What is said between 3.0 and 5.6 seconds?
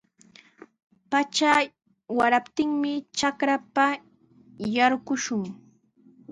trakrapa yarqushun.